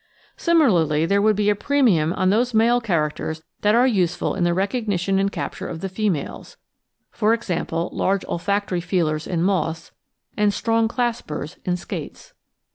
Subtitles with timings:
[0.35, 4.51] Similarly, there would be a premium on those male characters that are useful in the
[4.51, 6.57] recognition and capture of the females,
[7.21, 7.63] e.g.
[7.69, 9.91] large olfactory feelers in moths
[10.35, 12.33] and strong claspers in skates.